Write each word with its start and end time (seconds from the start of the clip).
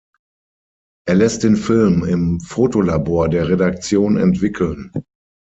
Er 1.07 1.13
lässt 1.13 1.43
den 1.43 1.55
Film 1.55 2.03
im 2.03 2.39
Fotolabor 2.39 3.29
der 3.29 3.49
Redaktion 3.49 4.17
entwickeln. 4.17 4.91